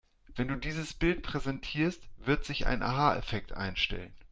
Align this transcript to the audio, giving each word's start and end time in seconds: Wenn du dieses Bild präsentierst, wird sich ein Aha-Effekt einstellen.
Wenn 0.35 0.47
du 0.47 0.55
dieses 0.55 0.95
Bild 0.95 1.21
präsentierst, 1.21 2.01
wird 2.17 2.43
sich 2.43 2.65
ein 2.65 2.81
Aha-Effekt 2.81 3.51
einstellen. 3.51 4.15